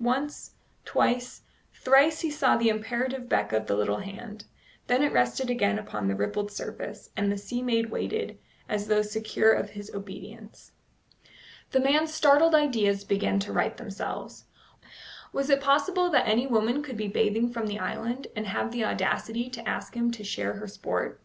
[0.00, 0.54] Once,
[0.86, 1.42] twice,
[1.74, 4.42] thrice he saw the imperative beck of the little hand;
[4.86, 8.38] then it rested again upon the rippled surface, and the sea maid waited,
[8.70, 10.72] as though secure of his obedience.
[11.72, 14.46] The man's startled ideas began to right themselves.
[15.30, 18.86] Was it possible that any woman could be bathing from the island, and have the
[18.86, 21.20] audacity to ask him to share her sport?